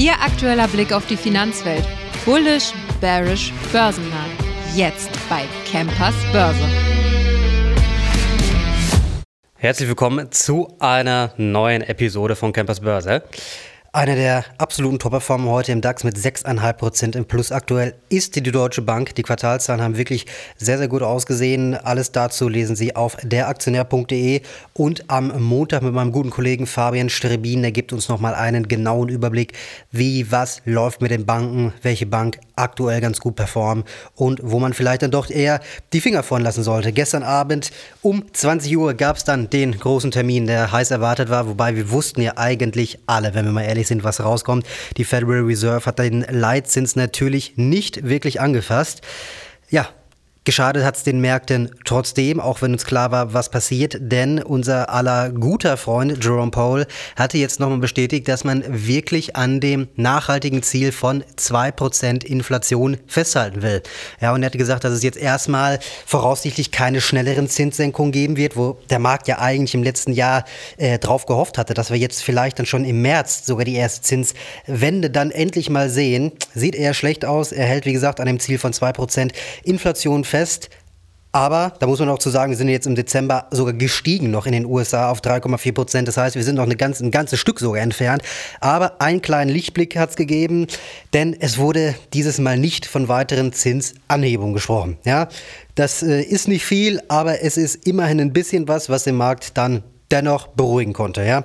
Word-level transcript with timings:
Ihr 0.00 0.12
aktueller 0.12 0.66
Blick 0.66 0.94
auf 0.94 1.06
die 1.08 1.16
Finanzwelt. 1.18 1.84
Bullish, 2.24 2.72
bearish, 3.02 3.52
börsennah. 3.70 4.24
Jetzt 4.74 5.10
bei 5.28 5.42
Campers 5.70 6.14
Börse. 6.32 6.64
Herzlich 9.56 9.88
willkommen 9.88 10.32
zu 10.32 10.74
einer 10.78 11.34
neuen 11.36 11.82
Episode 11.82 12.34
von 12.34 12.54
Campers 12.54 12.80
Börse. 12.80 13.24
Einer 13.92 14.14
der 14.14 14.44
absoluten 14.56 15.00
Top-Performer 15.00 15.50
heute 15.50 15.72
im 15.72 15.80
DAX 15.80 16.04
mit 16.04 16.16
6,5% 16.16 17.16
im 17.16 17.24
Plus 17.24 17.50
aktuell 17.50 17.96
ist 18.08 18.36
die 18.36 18.42
Deutsche 18.42 18.82
Bank. 18.82 19.16
Die 19.16 19.24
Quartalzahlen 19.24 19.82
haben 19.82 19.96
wirklich 19.96 20.26
sehr, 20.56 20.78
sehr 20.78 20.86
gut 20.86 21.02
ausgesehen. 21.02 21.74
Alles 21.74 22.12
dazu 22.12 22.48
lesen 22.48 22.76
Sie 22.76 22.94
auf 22.94 23.16
deraktionär.de 23.16 24.42
und 24.74 25.10
am 25.10 25.42
Montag 25.42 25.82
mit 25.82 25.92
meinem 25.92 26.12
guten 26.12 26.30
Kollegen 26.30 26.68
Fabian 26.68 27.08
Strebin. 27.08 27.62
Der 27.62 27.72
gibt 27.72 27.92
uns 27.92 28.08
nochmal 28.08 28.36
einen 28.36 28.68
genauen 28.68 29.08
Überblick, 29.08 29.54
wie 29.90 30.30
was 30.30 30.62
läuft 30.64 31.02
mit 31.02 31.10
den 31.10 31.26
Banken, 31.26 31.72
welche 31.82 32.06
Bank 32.06 32.38
aktuell 32.60 33.00
ganz 33.00 33.18
gut 33.18 33.34
performen 33.34 33.84
und 34.14 34.40
wo 34.42 34.60
man 34.60 34.72
vielleicht 34.72 35.02
dann 35.02 35.10
doch 35.10 35.30
eher 35.30 35.60
die 35.92 36.00
Finger 36.00 36.22
von 36.22 36.42
lassen 36.42 36.62
sollte. 36.62 36.92
Gestern 36.92 37.24
Abend 37.24 37.72
um 38.02 38.24
20 38.32 38.76
Uhr 38.76 38.94
gab 38.94 39.16
es 39.16 39.24
dann 39.24 39.50
den 39.50 39.78
großen 39.78 40.12
Termin, 40.12 40.46
der 40.46 40.70
heiß 40.70 40.92
erwartet 40.92 41.28
war, 41.28 41.48
wobei 41.48 41.74
wir 41.74 41.90
wussten 41.90 42.22
ja 42.22 42.34
eigentlich 42.36 43.00
alle, 43.06 43.34
wenn 43.34 43.44
wir 43.44 43.52
mal 43.52 43.62
ehrlich 43.62 43.80
ehrlich 43.80 43.88
sind, 43.88 44.04
was 44.04 44.20
rauskommt. 44.20 44.66
Die 44.96 45.04
Federal 45.04 45.40
Reserve 45.40 45.86
hat 45.86 45.98
den 45.98 46.20
Leitzins 46.28 46.96
natürlich 46.96 47.54
nicht 47.56 48.06
wirklich 48.06 48.40
angefasst. 48.40 49.00
Ja, 49.70 49.88
Geschadet 50.44 50.84
hat 50.84 50.96
es 50.96 51.02
den 51.02 51.20
Märkten 51.20 51.70
trotzdem, 51.84 52.40
auch 52.40 52.62
wenn 52.62 52.72
uns 52.72 52.86
klar 52.86 53.10
war, 53.10 53.34
was 53.34 53.50
passiert, 53.50 53.98
denn 54.00 54.42
unser 54.42 54.88
aller 54.88 55.28
guter 55.28 55.76
Freund 55.76 56.24
Jerome 56.24 56.50
Powell 56.50 56.86
hatte 57.14 57.36
jetzt 57.36 57.60
nochmal 57.60 57.76
bestätigt, 57.76 58.26
dass 58.26 58.42
man 58.42 58.64
wirklich 58.66 59.36
an 59.36 59.60
dem 59.60 59.88
nachhaltigen 59.96 60.62
Ziel 60.62 60.92
von 60.92 61.22
2% 61.36 62.24
Inflation 62.24 62.96
festhalten 63.06 63.60
will. 63.60 63.82
Ja, 64.22 64.32
und 64.32 64.42
er 64.42 64.46
hat 64.46 64.56
gesagt, 64.56 64.84
dass 64.84 64.94
es 64.94 65.02
jetzt 65.02 65.18
erstmal 65.18 65.78
voraussichtlich 66.06 66.70
keine 66.70 67.02
schnelleren 67.02 67.46
Zinssenkungen 67.46 68.10
geben 68.10 68.38
wird, 68.38 68.56
wo 68.56 68.78
der 68.88 68.98
Markt 68.98 69.28
ja 69.28 69.40
eigentlich 69.40 69.74
im 69.74 69.82
letzten 69.82 70.12
Jahr 70.12 70.46
äh, 70.78 70.98
drauf 70.98 71.26
gehofft 71.26 71.58
hatte, 71.58 71.74
dass 71.74 71.90
wir 71.90 71.98
jetzt 71.98 72.22
vielleicht 72.22 72.58
dann 72.58 72.64
schon 72.64 72.86
im 72.86 73.02
März 73.02 73.44
sogar 73.44 73.66
die 73.66 73.74
erste 73.74 74.00
Zinswende 74.00 75.10
dann 75.10 75.32
endlich 75.32 75.68
mal 75.68 75.90
sehen. 75.90 76.32
Sieht 76.54 76.74
eher 76.74 76.94
schlecht 76.94 77.26
aus. 77.26 77.52
Er 77.52 77.66
hält, 77.66 77.84
wie 77.84 77.92
gesagt, 77.92 78.20
an 78.20 78.26
dem 78.26 78.40
Ziel 78.40 78.58
von 78.58 78.72
2% 78.72 79.32
Inflation 79.64 80.24
fest. 80.24 80.39
Aber 81.32 81.74
da 81.78 81.86
muss 81.86 82.00
man 82.00 82.08
auch 82.08 82.18
zu 82.18 82.28
sagen, 82.28 82.50
wir 82.50 82.56
sind 82.56 82.68
jetzt 82.68 82.86
im 82.86 82.96
Dezember 82.96 83.46
sogar 83.52 83.72
gestiegen 83.72 84.32
noch 84.32 84.46
in 84.46 84.52
den 84.52 84.66
USA 84.66 85.10
auf 85.10 85.20
3,4 85.20 85.72
Prozent. 85.72 86.08
Das 86.08 86.16
heißt, 86.16 86.34
wir 86.34 86.42
sind 86.42 86.56
noch 86.56 86.64
eine 86.64 86.74
ganz, 86.74 87.00
ein 87.00 87.12
ganzes 87.12 87.38
Stück 87.38 87.60
sogar 87.60 87.80
entfernt. 87.82 88.22
Aber 88.60 89.00
einen 89.00 89.22
kleinen 89.22 89.50
Lichtblick 89.50 89.96
hat 89.96 90.10
es 90.10 90.16
gegeben, 90.16 90.66
denn 91.12 91.36
es 91.38 91.58
wurde 91.58 91.94
dieses 92.14 92.38
Mal 92.38 92.58
nicht 92.58 92.84
von 92.84 93.08
weiteren 93.08 93.52
Zinsanhebungen 93.52 94.54
gesprochen. 94.54 94.98
Ja, 95.04 95.28
das 95.76 96.02
äh, 96.02 96.20
ist 96.20 96.48
nicht 96.48 96.64
viel, 96.64 97.00
aber 97.06 97.42
es 97.42 97.56
ist 97.56 97.86
immerhin 97.86 98.20
ein 98.20 98.32
bisschen 98.32 98.66
was, 98.66 98.88
was 98.88 99.04
den 99.04 99.14
Markt 99.14 99.56
dann 99.56 99.84
dennoch 100.10 100.48
beruhigen 100.48 100.92
konnte. 100.92 101.22
Ja? 101.22 101.44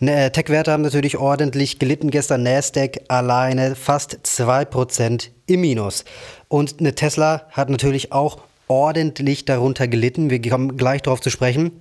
Ne, 0.00 0.32
Tech-Werte 0.32 0.72
haben 0.72 0.82
natürlich 0.82 1.18
ordentlich 1.18 1.78
gelitten. 1.78 2.10
Gestern 2.10 2.42
Nasdaq 2.42 3.00
alleine 3.08 3.74
fast 3.74 4.18
2% 4.24 5.28
im 5.46 5.60
Minus. 5.60 6.04
Und 6.48 6.80
eine 6.80 6.94
Tesla 6.94 7.46
hat 7.50 7.70
natürlich 7.70 8.12
auch 8.12 8.38
ordentlich 8.68 9.44
darunter 9.44 9.88
gelitten. 9.88 10.30
Wir 10.30 10.40
kommen 10.42 10.76
gleich 10.76 11.02
darauf 11.02 11.20
zu 11.20 11.30
sprechen. 11.30 11.72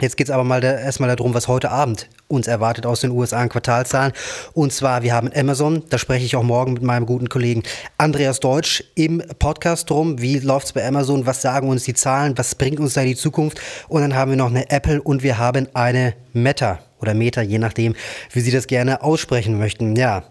Jetzt 0.00 0.16
geht 0.16 0.28
es 0.28 0.30
aber 0.30 0.44
mal 0.44 0.62
da, 0.62 0.78
erstmal 0.78 1.14
darum, 1.14 1.34
was 1.34 1.46
heute 1.46 1.70
Abend 1.70 2.08
uns 2.26 2.46
erwartet 2.46 2.86
aus 2.86 3.00
den 3.00 3.10
USA 3.10 3.38
an 3.38 3.50
Quartalzahlen. 3.50 4.12
Und 4.54 4.72
zwar, 4.72 5.02
wir 5.02 5.12
haben 5.12 5.30
Amazon, 5.34 5.82
da 5.90 5.98
spreche 5.98 6.24
ich 6.24 6.36
auch 6.36 6.42
morgen 6.42 6.72
mit 6.72 6.82
meinem 6.82 7.04
guten 7.04 7.28
Kollegen 7.28 7.64
Andreas 7.98 8.40
Deutsch 8.40 8.82
im 8.94 9.22
Podcast 9.38 9.90
drum. 9.90 10.22
Wie 10.22 10.38
läuft 10.38 10.66
es 10.66 10.72
bei 10.72 10.86
Amazon? 10.86 11.26
Was 11.26 11.42
sagen 11.42 11.68
uns 11.68 11.84
die 11.84 11.92
Zahlen? 11.92 12.38
Was 12.38 12.54
bringt 12.54 12.80
uns 12.80 12.94
da 12.94 13.02
die 13.02 13.16
Zukunft? 13.16 13.60
Und 13.88 14.00
dann 14.00 14.14
haben 14.14 14.30
wir 14.30 14.38
noch 14.38 14.48
eine 14.48 14.70
Apple 14.70 15.02
und 15.02 15.22
wir 15.22 15.36
haben 15.36 15.68
eine 15.74 16.14
Meta 16.32 16.78
oder 17.02 17.12
Meta, 17.12 17.42
je 17.42 17.58
nachdem, 17.58 17.94
wie 18.32 18.40
Sie 18.40 18.50
das 18.50 18.66
gerne 18.66 19.02
aussprechen 19.02 19.58
möchten. 19.58 19.96
Ja, 19.96 20.22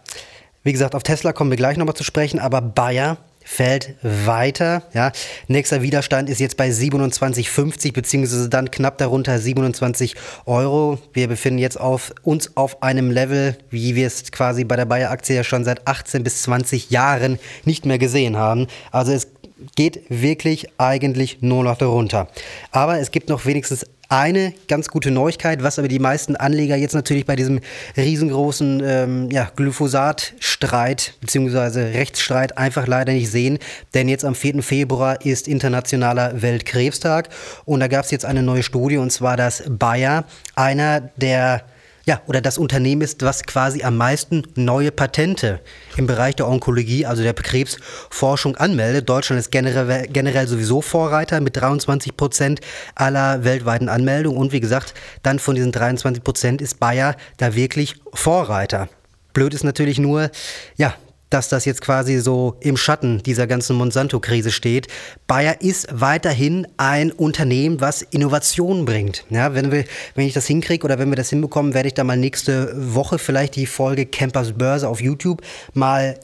wie 0.64 0.72
gesagt, 0.72 0.96
auf 0.96 1.04
Tesla 1.04 1.32
kommen 1.32 1.52
wir 1.52 1.58
gleich 1.58 1.78
nochmal 1.78 1.96
zu 1.96 2.04
sprechen, 2.04 2.40
aber 2.40 2.62
Bayer 2.62 3.18
fällt 3.50 3.96
weiter. 4.04 4.84
Ja. 4.94 5.12
Nächster 5.48 5.82
Widerstand 5.82 6.30
ist 6.30 6.40
jetzt 6.40 6.56
bei 6.56 6.70
27,50 6.70 7.94
beziehungsweise 7.94 8.48
dann 8.48 8.70
knapp 8.70 9.00
darunter 9.00 9.40
27 9.40 10.16
Euro. 10.46 11.00
Wir 11.14 11.28
befinden 11.28 11.58
jetzt 11.58 11.80
auf 11.80 12.14
uns 12.22 12.56
auf 12.56 12.84
einem 12.84 13.10
Level, 13.10 13.58
wie 13.72 13.96
wir 13.96 14.06
es 14.06 14.32
quasi 14.32 14.66
bei 14.66 14.76
der 14.76 14.86
Bayer-Aktie 14.86 15.36
ja 15.36 15.44
schon 15.44 15.66
seit 15.66 15.88
18 15.88 16.24
bis 16.24 16.44
20 16.44 16.92
Jahren 16.92 17.40
nicht 17.66 17.88
mehr 17.88 17.98
gesehen 17.98 18.38
haben. 18.38 18.68
Also 18.92 19.14
es 19.14 19.28
geht 19.76 20.04
wirklich 20.10 20.68
eigentlich 20.78 21.42
nur 21.42 21.64
noch 21.64 21.78
darunter. 21.78 22.28
Aber 22.72 23.00
es 23.00 23.10
gibt 23.10 23.30
noch 23.30 23.48
wenigstens 23.48 23.84
eine 24.10 24.54
ganz 24.68 24.90
gute 24.90 25.12
Neuigkeit, 25.12 25.62
was 25.62 25.78
aber 25.78 25.88
die 25.88 26.00
meisten 26.00 26.36
Anleger 26.36 26.76
jetzt 26.76 26.96
natürlich 26.96 27.28
bei 27.28 27.36
diesem 27.36 27.62
riesengroßen 27.96 28.82
ähm, 28.84 29.32
ja, 29.32 29.52
Glyphosat-Streit 29.56 31.14
bzw. 31.22 31.92
Rechtsstreit 31.92 32.58
einfach 32.58 32.88
leider 32.88 33.14
nicht 33.14 33.30
sehen. 33.30 33.60
Denn 33.94 34.10
jetzt 34.10 34.26
am 34.26 34.34
4. 34.34 34.64
Februar 34.64 35.24
ist 35.24 35.48
Internationaler 35.48 36.42
Weltkrebstag 36.42 37.30
und 37.66 37.80
da 37.80 37.88
gab 37.88 38.04
es 38.04 38.12
jetzt 38.12 38.26
eine 38.26 38.42
neue 38.42 38.64
Studie 38.64 38.98
und 38.98 39.12
zwar 39.12 39.38
das 39.38 39.64
Bayer, 39.70 40.26
einer 40.56 41.02
der 41.18 41.64
ja, 42.10 42.24
oder 42.26 42.42
das 42.42 42.58
Unternehmen 42.58 43.04
ist, 43.04 43.22
was 43.22 43.44
quasi 43.44 43.84
am 43.84 43.96
meisten 43.96 44.42
neue 44.56 44.92
Patente 44.92 45.60
im 45.96 46.08
Bereich 46.08 46.36
der 46.36 46.48
Onkologie, 46.48 47.06
also 47.06 47.22
der 47.22 47.36
Krebsforschung 47.36 48.56
anmeldet. 48.56 49.08
Deutschland 49.08 49.40
ist 49.40 49.52
generell, 49.52 50.08
generell 50.08 50.48
sowieso 50.48 50.82
Vorreiter 50.82 51.40
mit 51.40 51.56
23 51.56 52.18
Prozent 52.18 52.62
aller 52.96 53.44
weltweiten 53.44 53.90
Anmeldungen. 53.90 54.40
Und 54.40 54.52
wie 54.54 54.60
gesagt, 54.60 54.96
dann 55.22 55.38
von 55.38 55.54
diesen 55.54 55.72
23 55.72 56.24
Prozent 56.24 56.62
ist 56.64 56.80
Bayer 56.80 57.16
da 57.38 57.54
wirklich 57.54 57.94
Vorreiter. 58.12 58.90
Blöd 59.34 59.54
ist 59.54 59.64
natürlich 59.64 60.00
nur, 60.00 60.32
ja, 60.78 60.96
dass 61.30 61.50
das 61.50 61.66
jetzt 61.66 61.82
quasi 61.82 62.20
so 62.20 62.56
im 62.60 62.78
Schatten 62.78 63.22
dieser 63.24 63.48
ganzen 63.48 63.76
Monsanto-Krise 63.76 64.52
steht. 64.52 64.88
Bayer 65.28 65.62
ist 65.62 65.88
weiterhin 65.92 66.68
ein 66.78 67.12
Unternehmen, 67.12 67.82
was 67.82 68.02
Innovationen 68.02 68.86
bringt. 68.86 69.26
Ja, 69.30 69.54
wenn, 69.54 69.72
wir, 69.72 69.86
wenn 70.16 70.26
ich 70.26 70.34
das 70.34 70.48
hinkriege 70.48 70.86
oder 70.86 71.00
wenn 71.00 71.10
wir 71.10 71.16
das 71.16 71.30
hinbekommen, 71.30 71.74
werde 71.74 71.88
ich 71.88 71.94
da 71.94 72.04
mal 72.04 72.18
nächste 72.18 72.74
Woche 72.76 73.20
vielleicht 73.20 73.56
die 73.56 73.66
Folge 73.66 74.06
Campers 74.06 74.54
Börse 74.54 74.88
auf 74.88 75.02
YouTube 75.02 75.42
mal 75.74 76.20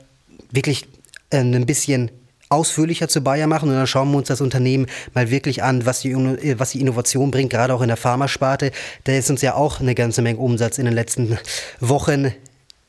wirklich 0.52 0.88
äh, 1.30 1.40
ein 1.40 1.66
bisschen 1.66 2.12
ausführlicher 2.50 3.08
zu 3.08 3.22
Bayer 3.22 3.48
machen 3.48 3.70
und 3.70 3.76
dann 3.76 3.88
schauen 3.88 4.12
wir 4.12 4.18
uns 4.18 4.28
das 4.28 4.40
Unternehmen 4.40 4.86
mal 5.14 5.32
wirklich 5.32 5.64
an, 5.64 5.86
was 5.86 6.02
die, 6.02 6.16
was 6.60 6.72
die 6.72 6.82
Innovation 6.82 7.32
bringt, 7.32 7.52
gerade 7.52 7.74
auch 7.74 7.82
in 7.82 7.88
der 7.88 7.98
Pharmasparte. 7.98 8.72
Da 9.04 9.14
ist 9.14 9.30
uns 9.30 9.42
ja 9.42 9.56
auch 9.56 9.80
eine 9.80 9.96
ganze 9.96 10.22
Menge 10.22 10.40
Umsatz 10.40 10.78
in 10.78 10.86
den 10.86 10.94
letzten 10.94 11.38
Wochen 11.80 12.32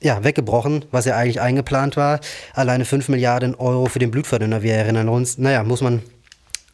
ja, 0.00 0.24
weggebrochen, 0.24 0.84
was 0.90 1.04
ja 1.04 1.16
eigentlich 1.16 1.40
eingeplant 1.40 1.96
war. 1.96 2.20
Alleine 2.54 2.84
5 2.84 3.08
Milliarden 3.08 3.54
Euro 3.54 3.86
für 3.86 3.98
den 3.98 4.10
Blutverdünner, 4.10 4.62
wir 4.62 4.74
erinnern 4.74 5.08
uns. 5.08 5.38
Naja, 5.38 5.62
muss 5.64 5.80
man 5.80 6.02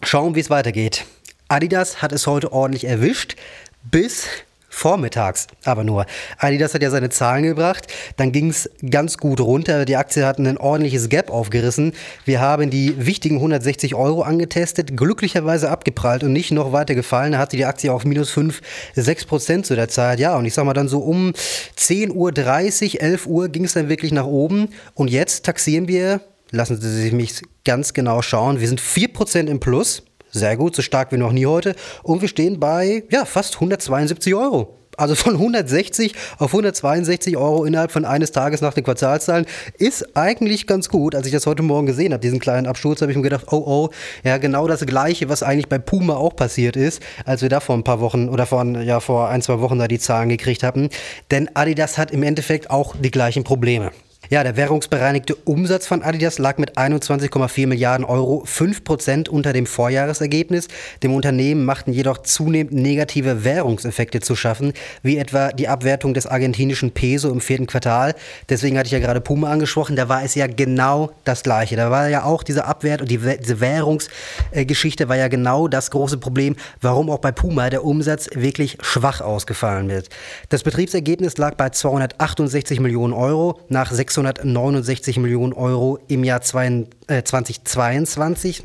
schauen, 0.03 0.34
wie 0.34 0.41
es 0.41 0.50
weitergeht. 0.50 1.05
Adidas 1.49 2.03
hat 2.03 2.12
es 2.12 2.27
heute 2.27 2.53
ordentlich 2.53 2.84
erwischt, 2.84 3.37
bis 3.83 4.27
vormittags 4.72 5.49
aber 5.65 5.84
nur. 5.84 6.06
Adidas 6.38 6.75
hat 6.75 6.83
ja 6.83 6.91
seine 6.91 7.10
Zahlen 7.10 7.44
gebracht, 7.44 7.87
dann 8.16 8.33
ging 8.33 8.49
es 8.49 8.71
ganz 8.91 9.19
gut 9.19 9.38
runter. 9.38 9.84
Die 9.84 9.97
Aktie 9.97 10.25
hat 10.25 10.38
ein 10.38 10.56
ordentliches 10.56 11.09
Gap 11.10 11.31
aufgerissen. 11.31 11.93
Wir 12.25 12.41
haben 12.41 12.71
die 12.71 13.06
wichtigen 13.06 13.37
160 13.37 13.94
Euro 13.94 14.22
angetestet, 14.22 14.97
glücklicherweise 14.97 15.71
abgeprallt 15.71 16.25
und 16.25 16.33
nicht 16.33 16.50
noch 16.50 16.72
weiter 16.72 16.94
gefallen. 16.94 17.33
Da 17.33 17.38
hatte 17.38 17.56
die 17.56 17.66
Aktie 17.66 17.93
auf 17.93 18.05
minus 18.05 18.31
5, 18.31 18.60
6 18.94 19.27
Prozent 19.27 19.66
zu 19.66 19.77
der 19.77 19.88
Zeit. 19.88 20.19
Ja, 20.19 20.37
und 20.37 20.47
ich 20.47 20.55
sag 20.55 20.65
mal 20.65 20.72
dann 20.72 20.89
so 20.89 21.00
um 21.00 21.33
10.30 21.78 22.15
Uhr, 22.95 23.03
11 23.03 23.27
Uhr 23.27 23.48
ging 23.51 23.65
es 23.65 23.75
dann 23.75 23.91
wirklich 23.91 24.13
nach 24.13 24.27
oben. 24.27 24.71
Und 24.95 25.09
jetzt 25.09 25.45
taxieren 25.45 25.86
wir, 25.86 26.22
lassen 26.51 26.80
Sie 26.80 26.91
sich 26.91 27.13
mich 27.13 27.42
ganz 27.65 27.92
genau 27.92 28.22
schauen, 28.22 28.59
wir 28.60 28.68
sind 28.68 28.80
4 28.80 29.13
Prozent 29.13 29.51
im 29.51 29.60
Plus. 29.60 30.03
Sehr 30.32 30.56
gut, 30.56 30.74
so 30.74 30.80
stark 30.82 31.12
wie 31.12 31.18
noch 31.18 31.32
nie 31.32 31.46
heute. 31.46 31.74
Und 32.02 32.22
wir 32.22 32.28
stehen 32.28 32.58
bei 32.58 33.04
ja, 33.10 33.26
fast 33.26 33.56
172 33.56 34.34
Euro. 34.34 34.78
Also 34.96 35.14
von 35.14 35.34
160 35.34 36.14
auf 36.38 36.50
162 36.50 37.36
Euro 37.36 37.64
innerhalb 37.64 37.90
von 37.90 38.04
eines 38.04 38.32
Tages 38.32 38.60
nach 38.60 38.74
den 38.74 38.84
Quartalszahlen 38.84 39.46
ist 39.78 40.16
eigentlich 40.16 40.66
ganz 40.66 40.88
gut. 40.88 41.14
Als 41.14 41.26
ich 41.26 41.32
das 41.32 41.46
heute 41.46 41.62
Morgen 41.62 41.86
gesehen 41.86 42.12
habe, 42.12 42.20
diesen 42.20 42.40
kleinen 42.40 42.66
Absturz, 42.66 43.00
habe 43.00 43.10
ich 43.10 43.16
mir 43.16 43.22
gedacht, 43.22 43.46
oh 43.50 43.62
oh, 43.64 43.90
ja 44.22 44.36
genau 44.36 44.66
das 44.68 44.84
gleiche, 44.84 45.28
was 45.28 45.42
eigentlich 45.42 45.68
bei 45.68 45.78
Puma 45.78 46.14
auch 46.14 46.36
passiert 46.36 46.76
ist, 46.76 47.02
als 47.24 47.40
wir 47.42 47.48
da 47.48 47.60
vor 47.60 47.74
ein 47.74 47.84
paar 47.84 48.00
Wochen 48.00 48.28
oder 48.28 48.44
vor, 48.44 48.64
ja, 48.64 49.00
vor 49.00 49.28
ein, 49.28 49.40
zwei 49.40 49.60
Wochen 49.60 49.78
da 49.78 49.88
die 49.88 49.98
Zahlen 49.98 50.28
gekriegt 50.28 50.62
hatten. 50.62 50.90
Denn 51.30 51.48
Adidas 51.54 51.96
hat 51.96 52.10
im 52.10 52.22
Endeffekt 52.22 52.70
auch 52.70 52.94
die 52.96 53.10
gleichen 53.10 53.44
Probleme. 53.44 53.92
Ja, 54.32 54.42
der 54.42 54.56
währungsbereinigte 54.56 55.34
Umsatz 55.34 55.86
von 55.86 56.02
Adidas 56.02 56.38
lag 56.38 56.56
mit 56.56 56.78
21,4 56.78 57.66
Milliarden 57.66 58.06
Euro 58.06 58.44
5 58.46 58.82
Prozent 58.82 59.28
unter 59.28 59.52
dem 59.52 59.66
Vorjahresergebnis. 59.66 60.68
Dem 61.02 61.14
Unternehmen 61.14 61.66
machten 61.66 61.92
jedoch 61.92 62.16
zunehmend 62.16 62.72
negative 62.72 63.44
Währungseffekte 63.44 64.20
zu 64.20 64.34
schaffen, 64.34 64.72
wie 65.02 65.18
etwa 65.18 65.52
die 65.52 65.68
Abwertung 65.68 66.14
des 66.14 66.26
argentinischen 66.26 66.92
Peso 66.92 67.28
im 67.28 67.42
vierten 67.42 67.66
Quartal. 67.66 68.14
Deswegen 68.48 68.78
hatte 68.78 68.86
ich 68.86 68.92
ja 68.92 69.00
gerade 69.00 69.20
Puma 69.20 69.50
angesprochen, 69.50 69.96
da 69.96 70.08
war 70.08 70.24
es 70.24 70.34
ja 70.34 70.46
genau 70.46 71.10
das 71.24 71.42
Gleiche. 71.42 71.76
Da 71.76 71.90
war 71.90 72.08
ja 72.08 72.24
auch 72.24 72.42
diese 72.42 72.64
Abwert 72.64 73.02
und 73.02 73.10
die, 73.10 73.18
diese 73.18 73.60
Währungsgeschichte 73.60 75.10
war 75.10 75.16
ja 75.18 75.28
genau 75.28 75.68
das 75.68 75.90
große 75.90 76.16
Problem, 76.16 76.56
warum 76.80 77.10
auch 77.10 77.18
bei 77.18 77.32
Puma 77.32 77.68
der 77.68 77.84
Umsatz 77.84 78.30
wirklich 78.34 78.78
schwach 78.80 79.20
ausgefallen 79.20 79.90
wird. 79.90 80.08
Das 80.48 80.62
Betriebsergebnis 80.62 81.36
lag 81.36 81.56
bei 81.56 81.68
268 81.68 82.80
Millionen 82.80 83.12
Euro 83.12 83.60
nach 83.68 83.92
669 84.22 85.19
Millionen 85.19 85.53
Euro 85.53 85.98
im 86.09 86.24
Jahr 86.24 86.41
2022. 86.41 87.02
Äh, 87.12 87.22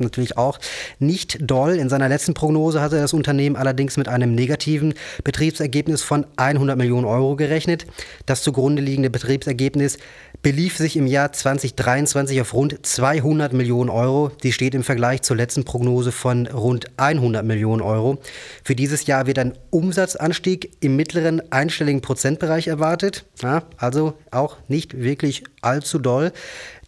Natürlich 0.00 0.38
auch 0.38 0.58
nicht 0.98 1.38
doll. 1.40 1.76
In 1.76 1.88
seiner 1.88 2.08
letzten 2.08 2.34
Prognose 2.34 2.80
hatte 2.80 2.96
das 2.96 3.12
Unternehmen 3.12 3.56
allerdings 3.56 3.96
mit 3.96 4.08
einem 4.08 4.34
negativen 4.34 4.94
Betriebsergebnis 5.24 6.02
von 6.02 6.26
100 6.36 6.76
Millionen 6.78 7.04
Euro 7.04 7.36
gerechnet. 7.36 7.86
Das 8.26 8.42
zugrunde 8.42 8.82
liegende 8.82 9.10
Betriebsergebnis 9.10 9.98
belief 10.42 10.76
sich 10.76 10.96
im 10.96 11.06
Jahr 11.06 11.32
2023 11.32 12.40
auf 12.40 12.54
rund 12.54 12.86
200 12.86 13.52
Millionen 13.52 13.90
Euro. 13.90 14.30
Die 14.42 14.52
steht 14.52 14.74
im 14.74 14.84
Vergleich 14.84 15.22
zur 15.22 15.36
letzten 15.36 15.64
Prognose 15.64 16.12
von 16.12 16.46
rund 16.46 16.86
100 16.96 17.44
Millionen 17.44 17.82
Euro. 17.82 18.18
Für 18.64 18.74
dieses 18.74 19.06
Jahr 19.06 19.26
wird 19.26 19.38
ein 19.38 19.54
Umsatzanstieg 19.70 20.70
im 20.80 20.96
mittleren 20.96 21.42
einstelligen 21.52 22.00
Prozentbereich 22.00 22.68
erwartet. 22.68 23.24
Ja, 23.42 23.64
also 23.76 24.14
auch 24.30 24.56
nicht 24.68 24.98
wirklich 24.98 25.44
allzu 25.60 25.98
doll. 25.98 26.32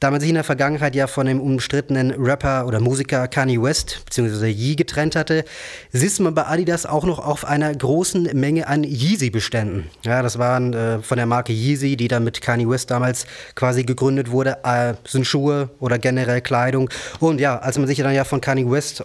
Da 0.00 0.10
man 0.10 0.18
sich 0.18 0.30
in 0.30 0.34
der 0.34 0.44
Vergangenheit 0.44 0.94
ja 0.94 1.06
von 1.06 1.26
dem 1.26 1.42
umstrittenen 1.42 2.12
Rapper 2.12 2.66
oder 2.66 2.80
Musiker 2.80 3.28
Kanye 3.28 3.60
West 3.60 4.00
bzw. 4.06 4.48
Yee 4.48 4.74
getrennt 4.74 5.14
hatte, 5.14 5.44
sitzt 5.92 6.20
man 6.20 6.34
bei 6.34 6.46
Adidas 6.46 6.86
auch 6.86 7.04
noch 7.04 7.18
auf 7.18 7.44
einer 7.44 7.74
großen 7.74 8.30
Menge 8.32 8.66
an 8.66 8.82
Yeezy-Beständen. 8.82 9.90
Ja, 10.02 10.22
das 10.22 10.38
waren 10.38 10.72
äh, 10.72 11.00
von 11.00 11.18
der 11.18 11.26
Marke 11.26 11.52
Yeezy, 11.52 11.98
die 11.98 12.08
dann 12.08 12.24
mit 12.24 12.40
Kanye 12.40 12.66
West 12.66 12.90
damals 12.90 13.26
quasi 13.54 13.84
gegründet 13.84 14.30
wurde, 14.30 14.56
äh, 14.64 14.94
sind 15.06 15.26
Schuhe 15.26 15.68
oder 15.80 15.98
generell 15.98 16.40
Kleidung. 16.40 16.88
Und 17.18 17.38
ja, 17.38 17.58
als 17.58 17.76
man 17.76 17.86
sich 17.86 17.98
dann 17.98 18.14
ja 18.14 18.24
von 18.24 18.40
Kanye 18.40 18.70
West 18.70 19.04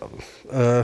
äh, 0.49 0.83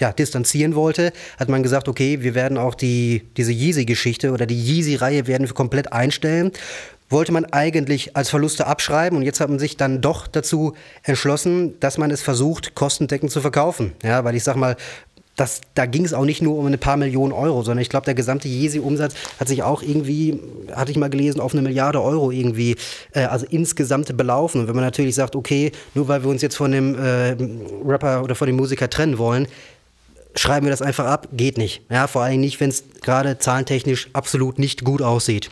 ja, 0.00 0.12
distanzieren 0.12 0.74
wollte, 0.74 1.12
hat 1.38 1.50
man 1.50 1.62
gesagt, 1.62 1.88
okay, 1.88 2.22
wir 2.22 2.34
werden 2.34 2.56
auch 2.56 2.74
die, 2.74 3.28
diese 3.36 3.52
Yeezy-Geschichte 3.52 4.32
oder 4.32 4.46
die 4.46 4.58
Yeezy-Reihe 4.58 5.26
werden 5.26 5.46
wir 5.46 5.54
komplett 5.54 5.92
einstellen 5.92 6.52
wollte 7.12 7.32
man 7.32 7.44
eigentlich 7.46 8.16
als 8.16 8.30
Verluste 8.30 8.66
abschreiben 8.66 9.18
und 9.18 9.24
jetzt 9.24 9.40
hat 9.40 9.48
man 9.48 9.58
sich 9.58 9.76
dann 9.76 10.00
doch 10.00 10.26
dazu 10.26 10.74
entschlossen, 11.02 11.78
dass 11.80 11.98
man 11.98 12.10
es 12.10 12.22
versucht, 12.22 12.74
kostendeckend 12.74 13.30
zu 13.30 13.40
verkaufen. 13.40 13.92
Ja, 14.02 14.24
weil 14.24 14.34
ich 14.34 14.44
sag 14.44 14.56
mal, 14.56 14.76
das, 15.36 15.62
da 15.74 15.86
ging 15.86 16.04
es 16.04 16.12
auch 16.12 16.24
nicht 16.24 16.42
nur 16.42 16.58
um 16.58 16.66
ein 16.66 16.78
paar 16.78 16.96
Millionen 16.96 17.32
Euro, 17.32 17.62
sondern 17.62 17.80
ich 17.80 17.88
glaube, 17.88 18.04
der 18.04 18.14
gesamte 18.14 18.48
Yeezy-Umsatz 18.48 19.14
hat 19.40 19.48
sich 19.48 19.62
auch 19.62 19.82
irgendwie, 19.82 20.38
hatte 20.72 20.90
ich 20.90 20.98
mal 20.98 21.08
gelesen, 21.08 21.40
auf 21.40 21.52
eine 21.52 21.62
Milliarde 21.62 22.02
Euro 22.02 22.30
irgendwie, 22.30 22.76
äh, 23.12 23.24
also 23.24 23.46
insgesamt 23.48 24.14
belaufen. 24.16 24.60
Und 24.60 24.68
wenn 24.68 24.74
man 24.74 24.84
natürlich 24.84 25.14
sagt, 25.14 25.34
okay, 25.34 25.72
nur 25.94 26.08
weil 26.08 26.22
wir 26.22 26.30
uns 26.30 26.42
jetzt 26.42 26.56
von 26.56 26.70
dem 26.70 26.94
äh, 26.96 27.36
Rapper 27.84 28.22
oder 28.22 28.34
von 28.34 28.46
dem 28.46 28.56
Musiker 28.56 28.90
trennen 28.90 29.16
wollen, 29.16 29.48
schreiben 30.34 30.66
wir 30.66 30.70
das 30.70 30.82
einfach 30.82 31.06
ab, 31.06 31.28
geht 31.32 31.56
nicht. 31.56 31.82
Ja, 31.90 32.06
vor 32.06 32.22
allem 32.22 32.40
nicht, 32.40 32.60
wenn 32.60 32.70
es 32.70 32.84
gerade 33.00 33.38
zahlentechnisch 33.38 34.10
absolut 34.12 34.58
nicht 34.58 34.84
gut 34.84 35.00
aussieht. 35.00 35.50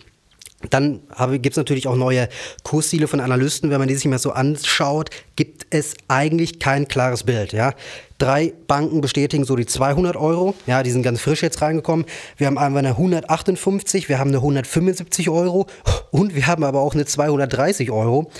Dann 0.68 1.00
gibt 1.40 1.54
es 1.54 1.56
natürlich 1.56 1.88
auch 1.88 1.96
neue 1.96 2.28
Kursziele 2.64 3.08
von 3.08 3.20
Analysten. 3.20 3.70
Wenn 3.70 3.78
man 3.78 3.88
die 3.88 3.94
sich 3.94 4.04
mal 4.04 4.18
so 4.18 4.32
anschaut, 4.32 5.08
gibt 5.34 5.66
es 5.70 5.94
eigentlich 6.08 6.58
kein 6.58 6.86
klares 6.86 7.24
Bild. 7.24 7.54
Ja? 7.54 7.72
Drei 8.18 8.52
Banken 8.66 9.00
bestätigen 9.00 9.44
so 9.44 9.56
die 9.56 9.64
200 9.64 10.16
Euro. 10.16 10.54
Ja, 10.66 10.82
die 10.82 10.90
sind 10.90 11.02
ganz 11.02 11.22
frisch 11.22 11.42
jetzt 11.42 11.62
reingekommen. 11.62 12.04
Wir 12.36 12.46
haben 12.46 12.58
einmal 12.58 12.80
eine 12.80 12.90
158, 12.90 14.10
wir 14.10 14.18
haben 14.18 14.28
eine 14.28 14.36
175 14.36 15.30
Euro 15.30 15.66
und 16.10 16.34
wir 16.34 16.46
haben 16.46 16.62
aber 16.62 16.80
auch 16.80 16.92
eine 16.92 17.06
230 17.06 17.90
Euro. 17.90 18.30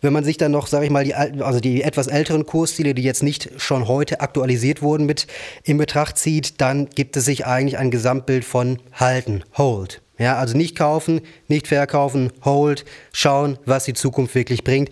Wenn 0.00 0.12
man 0.12 0.22
sich 0.22 0.36
dann 0.36 0.52
noch, 0.52 0.68
sage 0.68 0.84
ich 0.84 0.92
mal, 0.92 1.02
die, 1.02 1.14
also 1.14 1.58
die 1.58 1.82
etwas 1.82 2.06
älteren 2.06 2.46
Kursziele, 2.46 2.94
die 2.94 3.02
jetzt 3.02 3.24
nicht 3.24 3.50
schon 3.56 3.88
heute 3.88 4.20
aktualisiert 4.20 4.80
wurden, 4.80 5.06
mit 5.06 5.26
in 5.64 5.78
Betracht 5.78 6.18
zieht, 6.18 6.60
dann 6.60 6.88
gibt 6.90 7.16
es 7.16 7.24
sich 7.24 7.46
eigentlich 7.46 7.78
ein 7.78 7.90
Gesamtbild 7.90 8.44
von 8.44 8.78
halten, 8.92 9.42
hold. 9.56 10.03
Ja, 10.18 10.36
also 10.36 10.56
nicht 10.56 10.76
kaufen, 10.76 11.20
nicht 11.48 11.66
verkaufen, 11.66 12.32
hold, 12.44 12.84
schauen, 13.12 13.58
was 13.66 13.84
die 13.84 13.94
Zukunft 13.94 14.34
wirklich 14.34 14.62
bringt. 14.62 14.90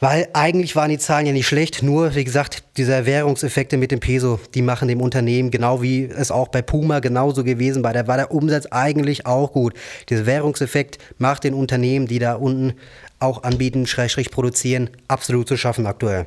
Weil 0.00 0.28
eigentlich 0.32 0.76
waren 0.76 0.90
die 0.90 0.98
Zahlen 0.98 1.26
ja 1.26 1.32
nicht 1.32 1.48
schlecht, 1.48 1.82
nur 1.82 2.14
wie 2.14 2.22
gesagt, 2.22 2.62
diese 2.76 3.04
Währungseffekte 3.04 3.76
mit 3.76 3.90
dem 3.90 3.98
Peso, 3.98 4.38
die 4.54 4.62
machen 4.62 4.86
dem 4.86 5.00
Unternehmen, 5.00 5.50
genau 5.50 5.82
wie 5.82 6.04
es 6.04 6.30
auch 6.30 6.48
bei 6.48 6.62
Puma 6.62 7.00
genauso 7.00 7.42
gewesen 7.42 7.82
war, 7.82 7.92
da 7.92 8.06
war 8.06 8.16
der 8.16 8.30
Umsatz 8.30 8.66
eigentlich 8.66 9.26
auch 9.26 9.52
gut. 9.52 9.74
Dieser 10.08 10.24
Währungseffekt 10.24 10.98
macht 11.18 11.42
den 11.42 11.54
Unternehmen, 11.54 12.06
die 12.06 12.20
da 12.20 12.34
unten 12.34 12.74
auch 13.18 13.42
anbieten, 13.42 13.88
Schrägstrich 13.88 14.30
produzieren, 14.30 14.90
absolut 15.08 15.48
zu 15.48 15.56
schaffen 15.56 15.86
aktuell. 15.86 16.26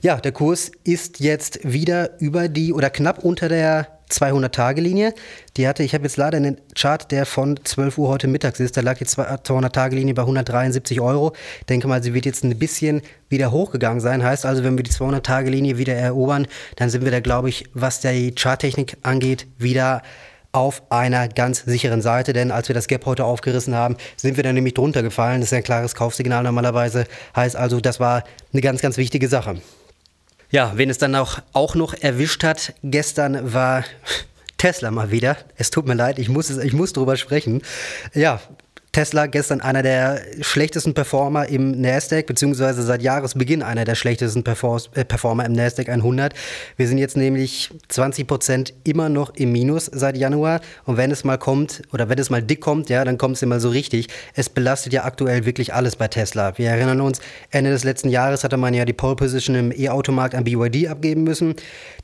Ja, 0.00 0.16
der 0.16 0.32
Kurs 0.32 0.70
ist 0.84 1.20
jetzt 1.20 1.60
wieder 1.64 2.18
über 2.18 2.48
die 2.48 2.72
oder 2.72 2.88
knapp 2.88 3.24
unter 3.24 3.50
der 3.50 3.88
200-Tage-Linie. 4.10 5.14
Die 5.56 5.66
hatte, 5.68 5.82
ich 5.82 5.94
habe 5.94 6.04
jetzt 6.04 6.16
leider 6.16 6.36
einen 6.36 6.58
Chart, 6.74 7.10
der 7.10 7.26
von 7.26 7.58
12 7.62 7.98
Uhr 7.98 8.08
heute 8.08 8.28
mittags 8.28 8.60
ist. 8.60 8.76
Da 8.76 8.80
lag 8.80 8.98
die 8.98 9.06
200-Tage-Linie 9.06 10.14
bei 10.14 10.22
173 10.22 11.00
Euro. 11.00 11.32
Denke 11.68 11.88
mal, 11.88 12.02
sie 12.02 12.14
wird 12.14 12.26
jetzt 12.26 12.44
ein 12.44 12.58
bisschen 12.58 13.02
wieder 13.28 13.50
hochgegangen 13.50 14.00
sein. 14.00 14.22
Heißt 14.22 14.46
also, 14.46 14.64
wenn 14.64 14.76
wir 14.76 14.84
die 14.84 14.92
200-Tage-Linie 14.92 15.78
wieder 15.78 15.94
erobern, 15.94 16.46
dann 16.76 16.90
sind 16.90 17.04
wir 17.04 17.10
da, 17.10 17.20
glaube 17.20 17.48
ich, 17.48 17.64
was 17.74 18.00
die 18.00 18.34
Charttechnik 18.34 18.96
angeht, 19.02 19.46
wieder 19.58 20.02
auf 20.54 20.82
einer 20.88 21.26
ganz 21.28 21.64
sicheren 21.64 22.00
Seite, 22.00 22.32
denn 22.32 22.52
als 22.52 22.68
wir 22.68 22.74
das 22.74 22.86
Gap 22.86 23.06
heute 23.06 23.24
aufgerissen 23.24 23.74
haben, 23.74 23.96
sind 24.16 24.36
wir 24.36 24.44
dann 24.44 24.54
nämlich 24.54 24.74
drunter 24.74 25.02
gefallen. 25.02 25.40
Das 25.40 25.50
ist 25.50 25.56
ein 25.56 25.64
klares 25.64 25.96
Kaufsignal 25.96 26.44
normalerweise. 26.44 27.06
Heißt 27.34 27.56
also, 27.56 27.80
das 27.80 27.98
war 27.98 28.22
eine 28.52 28.62
ganz, 28.62 28.80
ganz 28.80 28.96
wichtige 28.96 29.26
Sache. 29.26 29.56
Ja, 30.54 30.74
wen 30.76 30.88
es 30.88 30.98
dann 30.98 31.16
auch, 31.16 31.40
auch 31.52 31.74
noch 31.74 31.94
erwischt 31.94 32.44
hat, 32.44 32.74
gestern 32.84 33.52
war 33.52 33.82
Tesla 34.56 34.92
mal 34.92 35.10
wieder. 35.10 35.36
Es 35.56 35.70
tut 35.70 35.84
mir 35.84 35.94
leid, 35.94 36.20
ich 36.20 36.28
muss, 36.28 36.48
es, 36.48 36.58
ich 36.58 36.72
muss 36.72 36.92
drüber 36.92 37.16
sprechen. 37.16 37.60
Ja, 38.14 38.40
Tesla 38.94 39.26
gestern 39.26 39.60
einer 39.60 39.82
der 39.82 40.20
schlechtesten 40.40 40.94
Performer 40.94 41.48
im 41.48 41.80
Nasdaq, 41.80 42.26
beziehungsweise 42.26 42.84
seit 42.84 43.02
Jahresbeginn 43.02 43.60
einer 43.60 43.84
der 43.84 43.96
schlechtesten 43.96 44.44
äh, 44.46 45.04
Performer 45.04 45.44
im 45.44 45.52
Nasdaq 45.52 45.88
100. 45.88 46.32
Wir 46.76 46.86
sind 46.86 46.98
jetzt 46.98 47.16
nämlich 47.16 47.70
20 47.88 48.28
Prozent 48.28 48.72
immer 48.84 49.08
noch 49.08 49.34
im 49.34 49.50
Minus 49.50 49.86
seit 49.92 50.16
Januar. 50.16 50.60
Und 50.84 50.96
wenn 50.96 51.10
es 51.10 51.24
mal 51.24 51.38
kommt, 51.38 51.82
oder 51.92 52.08
wenn 52.08 52.20
es 52.20 52.30
mal 52.30 52.40
dick 52.40 52.60
kommt, 52.60 52.88
ja, 52.88 53.04
dann 53.04 53.18
kommt 53.18 53.34
es 53.34 53.42
immer 53.42 53.58
so 53.58 53.68
richtig. 53.68 54.06
Es 54.34 54.48
belastet 54.48 54.92
ja 54.92 55.02
aktuell 55.02 55.44
wirklich 55.44 55.74
alles 55.74 55.96
bei 55.96 56.06
Tesla. 56.06 56.56
Wir 56.56 56.70
erinnern 56.70 57.00
uns, 57.00 57.18
Ende 57.50 57.70
des 57.70 57.82
letzten 57.82 58.10
Jahres 58.10 58.44
hatte 58.44 58.56
man 58.56 58.74
ja 58.74 58.84
die 58.84 58.92
Pole 58.92 59.16
Position 59.16 59.56
im 59.56 59.72
E-Automarkt 59.72 60.36
an 60.36 60.44
BYD 60.44 60.86
abgeben 60.86 61.24
müssen. 61.24 61.56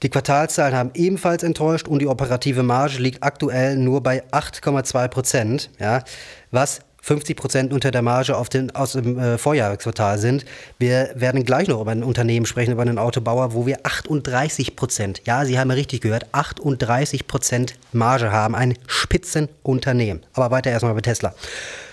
Die 0.03 0.09
Quartalzahlen 0.09 0.75
haben 0.75 0.91
ebenfalls 0.95 1.45
enttäuscht 1.45 1.87
und 1.87 2.00
die 2.00 2.09
operative 2.09 2.64
Marge 2.64 2.99
liegt 2.99 3.23
aktuell 3.23 3.76
nur 3.76 4.03
bei 4.03 4.25
8,2 4.33 5.07
Prozent. 5.07 5.71
Ja 5.79 6.03
was 6.50 6.80
50 7.02 7.37
Prozent 7.37 7.73
unter 7.73 7.90
der 7.90 8.02
Marge 8.02 8.37
auf 8.37 8.49
den, 8.49 8.75
aus 8.75 8.92
dem 8.92 9.19
äh, 9.19 9.38
Vorjahresquartal 9.38 10.19
sind. 10.19 10.45
Wir 10.78 11.11
werden 11.14 11.45
gleich 11.45 11.69
noch 11.69 11.80
über 11.80 11.90
ein 11.90 12.04
Unternehmen 12.04 12.47
sprechen, 12.47 12.73
über 12.73 12.83
einen 12.83 12.99
Autobauer, 12.99 13.54
wo 13.54 13.66
wir 13.66 13.78
38 13.85 14.76
Prozent, 14.76 15.23
ja, 15.25 15.45
Sie 15.45 15.59
haben 15.59 15.71
richtig 15.71 16.00
gehört, 16.00 16.26
38 16.33 17.26
Prozent 17.26 17.75
Marge 17.92 18.33
haben. 18.33 18.54
Ein 18.54 18.76
Spitzenunternehmen. 18.87 20.23
Aber 20.35 20.50
weiter 20.50 20.71
erstmal 20.71 20.95
bei 20.95 21.00
Tesla. 21.00 21.35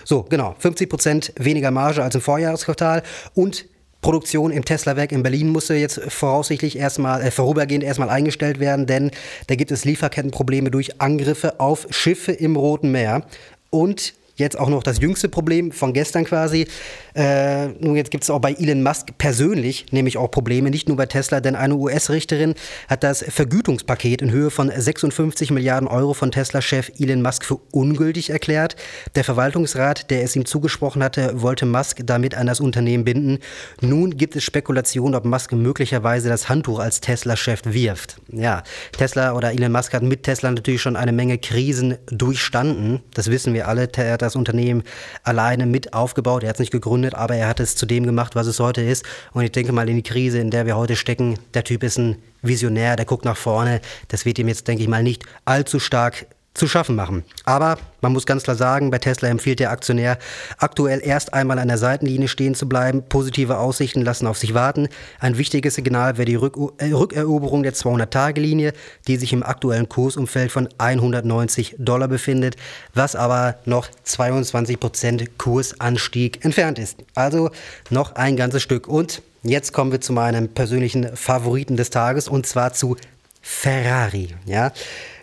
So, 0.04 0.22
genau, 0.22 0.54
50 0.58 0.88
Prozent 0.88 1.32
weniger 1.36 1.70
Marge 1.70 2.02
als 2.02 2.14
im 2.14 2.20
Vorjahresquartal 2.20 3.02
und 3.34 3.66
Produktion 4.00 4.52
im 4.52 4.64
Tesla-Werk 4.64 5.10
in 5.10 5.24
Berlin 5.24 5.48
musste 5.48 5.74
jetzt 5.74 6.00
voraussichtlich 6.08 6.78
erstmal, 6.78 7.20
äh, 7.20 7.30
vorübergehend 7.30 7.82
erstmal 7.82 8.10
eingestellt 8.10 8.60
werden, 8.60 8.86
denn 8.86 9.10
da 9.48 9.56
gibt 9.56 9.72
es 9.72 9.84
Lieferkettenprobleme 9.84 10.70
durch 10.70 11.00
Angriffe 11.00 11.58
auf 11.58 11.86
Schiffe 11.90 12.32
im 12.32 12.56
Roten 12.56 12.92
Meer. 12.92 13.24
Und 13.70 14.14
Jetzt 14.38 14.58
auch 14.58 14.68
noch 14.68 14.82
das 14.82 15.00
jüngste 15.00 15.28
Problem 15.28 15.72
von 15.72 15.92
gestern 15.92 16.24
quasi. 16.24 16.66
Äh, 17.14 17.68
nun, 17.80 17.96
jetzt 17.96 18.10
gibt 18.10 18.24
es 18.24 18.30
auch 18.30 18.40
bei 18.40 18.52
Elon 18.54 18.82
Musk 18.82 19.18
persönlich 19.18 19.86
nämlich 19.92 20.16
auch 20.16 20.30
Probleme, 20.30 20.70
nicht 20.70 20.88
nur 20.88 20.96
bei 20.96 21.06
Tesla, 21.06 21.40
denn 21.40 21.56
eine 21.56 21.74
US-Richterin 21.74 22.54
hat 22.88 23.02
das 23.02 23.24
Vergütungspaket 23.28 24.22
in 24.22 24.30
Höhe 24.30 24.50
von 24.50 24.70
56 24.74 25.50
Milliarden 25.50 25.88
Euro 25.88 26.14
von 26.14 26.30
Tesla-Chef 26.30 26.92
Elon 26.98 27.22
Musk 27.22 27.44
für 27.44 27.58
ungültig 27.72 28.30
erklärt. 28.30 28.76
Der 29.14 29.24
Verwaltungsrat, 29.24 30.10
der 30.10 30.22
es 30.22 30.36
ihm 30.36 30.44
zugesprochen 30.44 31.02
hatte, 31.02 31.42
wollte 31.42 31.66
Musk 31.66 32.00
damit 32.04 32.34
an 32.34 32.46
das 32.46 32.60
Unternehmen 32.60 33.04
binden. 33.04 33.38
Nun 33.80 34.16
gibt 34.16 34.36
es 34.36 34.44
Spekulationen, 34.44 35.14
ob 35.14 35.24
Musk 35.24 35.52
möglicherweise 35.52 36.28
das 36.28 36.48
Handtuch 36.48 36.78
als 36.78 37.00
Tesla-Chef 37.00 37.62
wirft. 37.64 38.20
Ja, 38.32 38.62
Tesla 38.96 39.32
oder 39.32 39.52
Elon 39.52 39.72
Musk 39.72 39.92
hat 39.94 40.02
mit 40.02 40.22
Tesla 40.22 40.50
natürlich 40.50 40.82
schon 40.82 40.96
eine 40.96 41.12
Menge 41.12 41.38
Krisen 41.38 41.96
durchstanden. 42.06 43.00
Das 43.14 43.30
wissen 43.30 43.54
wir 43.54 43.68
alle. 43.68 43.88
Er 43.96 44.12
hat 44.12 44.22
das 44.28 44.36
Unternehmen 44.36 44.82
alleine 45.22 45.66
mit 45.66 45.94
aufgebaut. 45.94 46.42
Er 46.42 46.50
hat 46.50 46.56
es 46.56 46.60
nicht 46.60 46.72
gegründet, 46.72 47.14
aber 47.14 47.34
er 47.34 47.48
hat 47.48 47.60
es 47.60 47.76
zu 47.76 47.86
dem 47.86 48.04
gemacht, 48.04 48.36
was 48.36 48.46
es 48.46 48.60
heute 48.60 48.82
ist. 48.82 49.04
Und 49.32 49.42
ich 49.42 49.52
denke 49.52 49.72
mal 49.72 49.88
in 49.88 49.96
die 49.96 50.02
Krise, 50.02 50.38
in 50.38 50.50
der 50.50 50.66
wir 50.66 50.76
heute 50.76 50.96
stecken, 50.96 51.38
der 51.54 51.64
Typ 51.64 51.82
ist 51.82 51.98
ein 51.98 52.16
Visionär, 52.42 52.96
der 52.96 53.06
guckt 53.06 53.24
nach 53.24 53.36
vorne. 53.36 53.80
Das 54.08 54.24
wird 54.24 54.38
ihm 54.38 54.48
jetzt, 54.48 54.68
denke 54.68 54.82
ich 54.82 54.88
mal, 54.88 55.02
nicht 55.02 55.24
allzu 55.44 55.80
stark 55.80 56.26
zu 56.58 56.66
schaffen 56.68 56.96
machen. 56.96 57.24
Aber 57.44 57.78
man 58.00 58.12
muss 58.12 58.26
ganz 58.26 58.42
klar 58.42 58.56
sagen, 58.56 58.90
bei 58.90 58.98
Tesla 58.98 59.28
empfiehlt 59.28 59.60
der 59.60 59.70
Aktionär 59.70 60.18
aktuell 60.58 61.00
erst 61.02 61.32
einmal 61.32 61.58
an 61.58 61.68
der 61.68 61.78
Seitenlinie 61.78 62.28
stehen 62.28 62.54
zu 62.54 62.68
bleiben. 62.68 63.02
Positive 63.08 63.58
Aussichten 63.58 64.02
lassen 64.02 64.26
auf 64.26 64.38
sich 64.38 64.54
warten. 64.54 64.88
Ein 65.20 65.38
wichtiges 65.38 65.76
Signal 65.76 66.18
wäre 66.18 66.26
die 66.26 66.34
Rück 66.34 66.56
äh, 66.78 66.92
Rückeroberung 66.92 67.62
der 67.62 67.74
200-Tage-Linie, 67.74 68.72
die 69.06 69.16
sich 69.16 69.32
im 69.32 69.42
aktuellen 69.42 69.88
Kursumfeld 69.88 70.52
von 70.52 70.68
190 70.78 71.76
Dollar 71.78 72.08
befindet, 72.08 72.56
was 72.92 73.16
aber 73.16 73.56
noch 73.64 73.88
22 74.04 74.78
Prozent 74.78 75.38
Kursanstieg 75.38 76.44
entfernt 76.44 76.78
ist. 76.78 76.98
Also 77.14 77.50
noch 77.90 78.16
ein 78.16 78.36
ganzes 78.36 78.62
Stück. 78.62 78.88
Und 78.88 79.22
jetzt 79.42 79.72
kommen 79.72 79.92
wir 79.92 80.00
zu 80.00 80.12
meinem 80.12 80.48
persönlichen 80.48 81.16
Favoriten 81.16 81.76
des 81.76 81.90
Tages 81.90 82.28
und 82.28 82.46
zwar 82.46 82.72
zu 82.72 82.96
Ferrari. 83.40 84.34
Ja, 84.44 84.72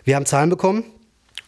wir 0.04 0.16
haben 0.16 0.26
Zahlen 0.26 0.50
bekommen 0.50 0.84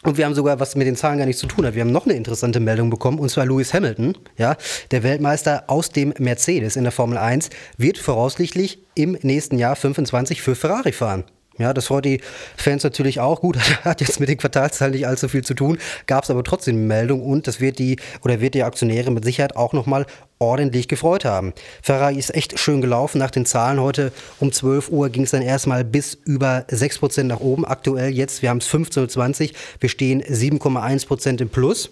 und 0.03 0.17
wir 0.17 0.25
haben 0.25 0.35
sogar, 0.35 0.59
was 0.59 0.75
mit 0.75 0.87
den 0.87 0.95
Zahlen 0.95 1.17
gar 1.17 1.25
nichts 1.25 1.41
zu 1.41 1.47
tun 1.47 1.65
hat, 1.65 1.75
wir 1.75 1.81
haben 1.81 1.91
noch 1.91 2.05
eine 2.05 2.15
interessante 2.15 2.59
Meldung 2.59 2.89
bekommen, 2.89 3.19
und 3.19 3.29
zwar 3.29 3.45
Lewis 3.45 3.73
Hamilton, 3.73 4.17
ja, 4.37 4.55
der 4.91 5.03
Weltmeister 5.03 5.63
aus 5.67 5.89
dem 5.89 6.13
Mercedes 6.17 6.75
in 6.75 6.83
der 6.83 6.91
Formel 6.91 7.17
1, 7.17 7.49
wird 7.77 7.97
voraussichtlich 7.97 8.79
im 8.95 9.17
nächsten 9.21 9.57
Jahr 9.57 9.75
25 9.75 10.41
für 10.41 10.55
Ferrari 10.55 10.91
fahren. 10.91 11.25
Ja, 11.59 11.73
das 11.73 11.87
freut 11.87 12.05
die 12.05 12.21
Fans 12.55 12.83
natürlich 12.83 13.19
auch. 13.19 13.41
Gut, 13.41 13.57
hat 13.83 14.01
jetzt 14.01 14.19
mit 14.19 14.29
den 14.29 14.37
Quartalszahlen 14.37 14.93
nicht 14.93 15.05
allzu 15.05 15.27
viel 15.27 15.43
zu 15.43 15.53
tun, 15.53 15.77
gab 16.07 16.23
es 16.23 16.31
aber 16.31 16.43
trotzdem 16.43 16.77
eine 16.77 16.85
Meldung 16.85 17.21
und 17.21 17.47
das 17.47 17.59
wird 17.59 17.79
die 17.79 17.97
oder 18.23 18.39
wird 18.39 18.53
die 18.53 18.63
Aktionäre 18.63 19.11
mit 19.11 19.25
Sicherheit 19.25 19.55
auch 19.57 19.73
nochmal 19.73 20.05
ordentlich 20.39 20.87
gefreut 20.87 21.25
haben. 21.25 21.53
Ferrari 21.81 22.17
ist 22.17 22.33
echt 22.33 22.57
schön 22.57 22.79
gelaufen 22.79 23.19
nach 23.19 23.31
den 23.31 23.45
Zahlen. 23.45 23.81
Heute 23.81 24.13
um 24.39 24.53
12 24.53 24.89
Uhr 24.89 25.09
ging 25.09 25.23
es 25.23 25.31
dann 25.31 25.41
erstmal 25.41 25.83
bis 25.83 26.17
über 26.25 26.65
6% 26.69 27.23
nach 27.23 27.41
oben. 27.41 27.65
Aktuell 27.65 28.11
jetzt, 28.11 28.41
wir 28.41 28.49
haben 28.49 28.59
es 28.59 28.69
15.20 28.69 29.49
Uhr, 29.49 29.55
wir 29.81 29.89
stehen 29.89 30.23
7,1% 30.23 31.41
im 31.41 31.49
Plus. 31.49 31.91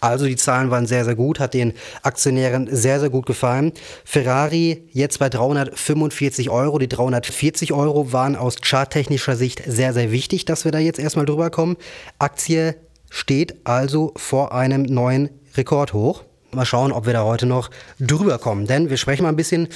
Also 0.00 0.26
die 0.26 0.36
Zahlen 0.36 0.70
waren 0.70 0.86
sehr, 0.86 1.04
sehr 1.04 1.14
gut, 1.14 1.40
hat 1.40 1.54
den 1.54 1.74
Aktionären 2.02 2.68
sehr, 2.70 3.00
sehr 3.00 3.10
gut 3.10 3.26
gefallen. 3.26 3.72
Ferrari 4.04 4.88
jetzt 4.92 5.18
bei 5.18 5.28
345 5.28 6.50
Euro. 6.50 6.78
Die 6.78 6.88
340 6.88 7.72
Euro 7.72 8.12
waren 8.12 8.36
aus 8.36 8.56
charttechnischer 8.62 9.36
Sicht 9.36 9.62
sehr, 9.66 9.92
sehr 9.92 10.10
wichtig, 10.10 10.44
dass 10.46 10.64
wir 10.64 10.72
da 10.72 10.78
jetzt 10.78 10.98
erstmal 10.98 11.26
drüber 11.26 11.50
kommen. 11.50 11.76
Aktie 12.18 12.76
steht 13.10 13.66
also 13.66 14.12
vor 14.16 14.54
einem 14.54 14.82
neuen 14.82 15.30
Rekordhoch. 15.56 16.24
Mal 16.52 16.64
schauen, 16.64 16.92
ob 16.92 17.06
wir 17.06 17.12
da 17.12 17.24
heute 17.24 17.46
noch 17.46 17.70
drüber 18.00 18.38
kommen. 18.38 18.66
Denn 18.66 18.90
wir 18.90 18.96
sprechen 18.96 19.22
mal 19.22 19.28
ein 19.28 19.36
bisschen 19.36 19.68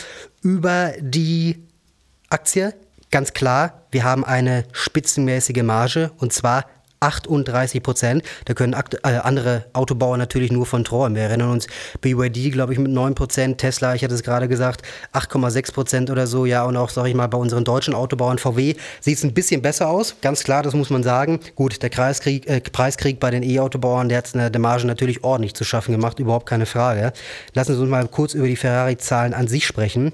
über 0.42 0.92
die 1.00 1.62
Aktie. 2.30 2.74
Ganz 3.10 3.32
klar, 3.32 3.82
wir 3.92 4.02
haben 4.02 4.24
eine 4.24 4.64
spitzenmäßige 4.72 5.62
Marge 5.62 6.10
und 6.18 6.32
zwar 6.32 6.64
38 7.04 7.82
Prozent. 7.82 8.22
Da 8.46 8.54
können 8.54 8.72
äh, 8.72 9.08
andere 9.08 9.64
Autobauer 9.72 10.16
natürlich 10.16 10.50
nur 10.50 10.66
von 10.66 10.84
träumen. 10.84 11.14
Wir 11.14 11.24
erinnern 11.24 11.50
uns, 11.50 11.66
BYD, 12.00 12.52
glaube 12.52 12.72
ich, 12.72 12.78
mit 12.78 12.90
9 12.90 13.14
Prozent, 13.14 13.58
Tesla, 13.58 13.94
ich 13.94 14.02
hatte 14.02 14.14
es 14.14 14.22
gerade 14.22 14.48
gesagt, 14.48 14.82
8,6 15.12 15.72
Prozent 15.72 16.10
oder 16.10 16.26
so. 16.26 16.46
Ja, 16.46 16.64
und 16.64 16.76
auch, 16.76 16.90
sage 16.90 17.08
ich 17.10 17.14
mal, 17.14 17.26
bei 17.26 17.38
unseren 17.38 17.64
deutschen 17.64 17.94
Autobauern 17.94 18.38
VW 18.38 18.74
sieht 19.00 19.18
es 19.18 19.24
ein 19.24 19.34
bisschen 19.34 19.62
besser 19.62 19.88
aus. 19.88 20.16
Ganz 20.22 20.44
klar, 20.44 20.62
das 20.62 20.74
muss 20.74 20.90
man 20.90 21.02
sagen. 21.02 21.40
Gut, 21.54 21.82
der 21.82 21.90
Kreiskrieg, 21.90 22.48
äh, 22.48 22.60
Preiskrieg 22.60 23.20
bei 23.20 23.30
den 23.30 23.42
E-Autobauern, 23.42 24.08
der 24.08 24.18
hat 24.18 24.34
der 24.34 24.60
Marge 24.60 24.86
natürlich 24.86 25.22
ordentlich 25.22 25.54
zu 25.54 25.64
schaffen 25.64 25.92
gemacht, 25.92 26.18
überhaupt 26.18 26.46
keine 26.46 26.66
Frage. 26.66 27.12
Lassen 27.52 27.74
Sie 27.74 27.80
uns 27.80 27.90
mal 27.90 28.08
kurz 28.08 28.34
über 28.34 28.46
die 28.46 28.56
Ferrari-Zahlen 28.56 29.34
an 29.34 29.48
sich 29.48 29.66
sprechen. 29.66 30.12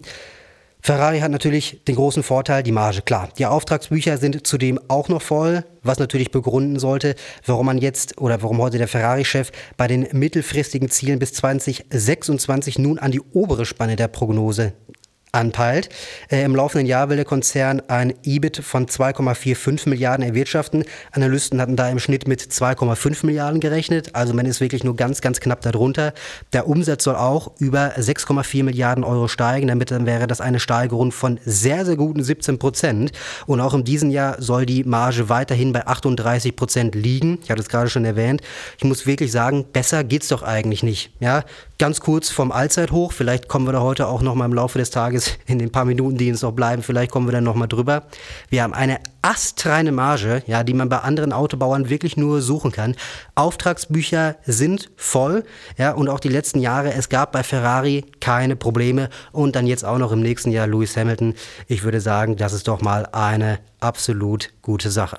Ferrari 0.82 1.20
hat 1.20 1.30
natürlich 1.30 1.82
den 1.86 1.96
großen 1.96 2.22
Vorteil, 2.22 2.62
die 2.62 2.72
Marge, 2.72 3.02
klar. 3.02 3.28
Die 3.38 3.44
Auftragsbücher 3.44 4.16
sind 4.16 4.46
zudem 4.46 4.80
auch 4.88 5.08
noch 5.08 5.20
voll, 5.20 5.64
was 5.82 5.98
natürlich 5.98 6.30
begründen 6.30 6.78
sollte, 6.78 7.16
warum 7.44 7.66
man 7.66 7.78
jetzt 7.78 8.18
oder 8.18 8.42
warum 8.42 8.58
heute 8.58 8.78
der 8.78 8.88
Ferrari-Chef 8.88 9.52
bei 9.76 9.86
den 9.86 10.08
mittelfristigen 10.12 10.88
Zielen 10.88 11.18
bis 11.18 11.34
2026 11.34 12.78
nun 12.78 12.98
an 12.98 13.12
die 13.12 13.20
obere 13.32 13.66
Spanne 13.66 13.96
der 13.96 14.08
Prognose 14.08 14.72
anpeilt. 15.32 15.88
Äh, 16.30 16.44
Im 16.44 16.54
laufenden 16.54 16.86
Jahr 16.86 17.08
will 17.08 17.16
der 17.16 17.24
Konzern 17.24 17.82
ein 17.88 18.14
EBIT 18.22 18.58
von 18.58 18.86
2,45 18.86 19.88
Milliarden 19.88 20.24
erwirtschaften. 20.24 20.84
Analysten 21.12 21.60
hatten 21.60 21.76
da 21.76 21.88
im 21.88 21.98
Schnitt 21.98 22.26
mit 22.26 22.40
2,5 22.40 23.26
Milliarden 23.26 23.60
gerechnet. 23.60 24.14
Also 24.14 24.34
man 24.34 24.46
ist 24.46 24.60
wirklich 24.60 24.84
nur 24.84 24.96
ganz, 24.96 25.20
ganz 25.20 25.40
knapp 25.40 25.60
darunter. 25.60 26.12
Der 26.52 26.68
Umsatz 26.68 27.04
soll 27.04 27.16
auch 27.16 27.52
über 27.58 27.92
6,4 27.96 28.64
Milliarden 28.64 29.04
Euro 29.04 29.28
steigen. 29.28 29.68
Damit 29.68 29.90
dann 29.90 30.06
wäre 30.06 30.26
das 30.26 30.40
eine 30.40 30.60
Steigerung 30.60 31.12
von 31.12 31.38
sehr, 31.44 31.84
sehr 31.84 31.96
guten 31.96 32.22
17 32.22 32.58
Prozent. 32.58 33.12
Und 33.46 33.60
auch 33.60 33.74
in 33.74 33.84
diesem 33.84 34.10
Jahr 34.10 34.40
soll 34.40 34.66
die 34.66 34.84
Marge 34.84 35.28
weiterhin 35.28 35.72
bei 35.72 35.86
38 35.86 36.56
Prozent 36.56 36.94
liegen. 36.94 37.38
Ich 37.42 37.50
hatte 37.50 37.60
es 37.60 37.68
gerade 37.68 37.90
schon 37.90 38.04
erwähnt. 38.04 38.42
Ich 38.78 38.84
muss 38.84 39.06
wirklich 39.06 39.32
sagen, 39.32 39.64
besser 39.72 40.04
geht's 40.04 40.28
doch 40.28 40.42
eigentlich 40.42 40.82
nicht. 40.82 41.12
Ja, 41.20 41.44
ganz 41.80 41.98
kurz 42.00 42.30
vom 42.30 42.52
Allzeithoch. 42.52 43.10
Vielleicht 43.12 43.48
kommen 43.48 43.66
wir 43.66 43.72
da 43.72 43.80
heute 43.80 44.06
auch 44.06 44.22
noch 44.22 44.36
mal 44.36 44.44
im 44.44 44.54
Laufe 44.54 44.78
des 44.78 44.90
Tages 44.90 45.00
Tages, 45.00 45.38
in 45.46 45.58
den 45.58 45.72
paar 45.72 45.86
Minuten, 45.86 46.18
die 46.18 46.30
uns 46.30 46.42
noch 46.42 46.52
bleiben, 46.52 46.82
vielleicht 46.82 47.10
kommen 47.10 47.26
wir 47.26 47.32
dann 47.32 47.44
nochmal 47.44 47.68
drüber. 47.68 48.04
Wir 48.50 48.62
haben 48.62 48.74
eine 48.74 49.00
astreine 49.22 49.92
Marge, 49.92 50.42
ja, 50.46 50.62
die 50.62 50.74
man 50.74 50.90
bei 50.90 50.98
anderen 50.98 51.32
Autobauern 51.32 51.88
wirklich 51.88 52.16
nur 52.16 52.42
suchen 52.42 52.70
kann. 52.70 52.96
Auftragsbücher 53.34 54.36
sind 54.44 54.90
voll, 54.96 55.44
ja, 55.78 55.92
und 55.92 56.08
auch 56.08 56.20
die 56.20 56.28
letzten 56.28 56.60
Jahre, 56.60 56.92
es 56.92 57.08
gab 57.08 57.32
bei 57.32 57.42
Ferrari 57.42 58.04
keine 58.20 58.56
Probleme 58.56 59.08
und 59.32 59.56
dann 59.56 59.66
jetzt 59.66 59.84
auch 59.84 59.98
noch 59.98 60.12
im 60.12 60.20
nächsten 60.20 60.50
Jahr 60.50 60.66
Lewis 60.66 60.96
Hamilton. 60.96 61.34
Ich 61.66 61.82
würde 61.82 62.00
sagen, 62.00 62.36
das 62.36 62.52
ist 62.52 62.68
doch 62.68 62.82
mal 62.82 63.06
eine 63.12 63.58
absolut 63.80 64.50
gute 64.62 64.90
Sache. 64.90 65.18